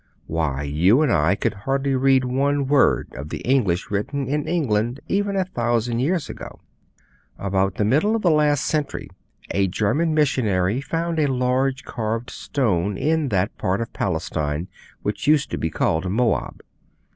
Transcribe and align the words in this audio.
Why, 0.25 0.63
you 0.63 1.03
and 1.03 1.11
I 1.11 1.35
could 1.35 1.53
hardly 1.53 1.93
read 1.95 2.25
one 2.25 2.65
word 2.65 3.13
of 3.13 3.29
the 3.29 3.37
English 3.41 3.91
written 3.91 4.27
in 4.27 4.47
England 4.47 4.99
even 5.07 5.35
a 5.35 5.45
thousand 5.45 5.99
years 5.99 6.27
ago! 6.27 6.59
About 7.37 7.75
the 7.75 7.85
middle 7.85 8.15
of 8.15 8.23
the 8.23 8.31
last 8.31 8.65
century 8.65 9.11
a 9.51 9.67
German 9.67 10.15
missionary 10.15 10.81
found 10.81 11.19
a 11.19 11.31
large 11.31 11.83
carved 11.85 12.31
stone 12.31 12.97
in 12.97 13.29
that 13.29 13.55
part 13.59 13.79
of 13.79 13.93
Palestine 13.93 14.69
which 15.03 15.27
used 15.27 15.51
to 15.51 15.57
be 15.59 15.69
called 15.69 16.09
Moab. 16.09 16.63